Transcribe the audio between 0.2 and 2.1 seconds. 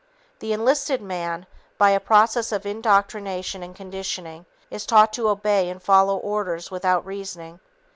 The enlisted man, by a